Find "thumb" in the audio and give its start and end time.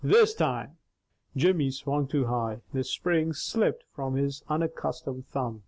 5.27-5.59